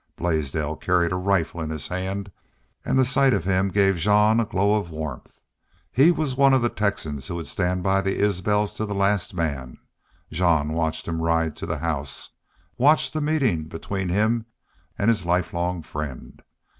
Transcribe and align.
Blaisdell 0.15 0.77
carried 0.77 1.11
a 1.11 1.15
rifle 1.15 1.61
in 1.61 1.69
his 1.69 1.87
hand, 1.89 2.31
and 2.83 2.97
the 2.97 3.05
sight 3.05 3.35
of 3.35 3.43
him 3.43 3.69
gave 3.69 3.97
Jean 3.97 4.39
a 4.39 4.45
glow 4.45 4.73
of 4.79 4.89
warmth. 4.89 5.43
He 5.91 6.11
was 6.11 6.35
one 6.35 6.55
of 6.55 6.63
the 6.63 6.69
Texans 6.69 7.27
who 7.27 7.35
would 7.35 7.45
stand 7.45 7.83
by 7.83 8.01
the 8.01 8.17
Isbels 8.19 8.73
to 8.77 8.87
the 8.87 8.95
last 8.95 9.35
man. 9.35 9.77
Jean 10.31 10.69
watched 10.73 11.07
him 11.07 11.21
ride 11.21 11.55
to 11.57 11.67
the 11.67 11.77
house 11.77 12.31
watched 12.79 13.13
the 13.13 13.21
meeting 13.21 13.65
between 13.65 14.09
him 14.09 14.47
and 14.97 15.07
his 15.07 15.23
lifelong 15.23 15.83
friend. 15.83 16.41